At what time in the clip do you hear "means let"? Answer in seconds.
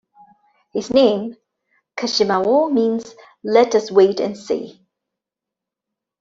2.73-3.75